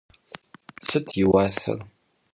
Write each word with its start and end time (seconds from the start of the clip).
Sıt 0.87 1.07
yi 1.17 1.23
vuaser? 1.29 1.79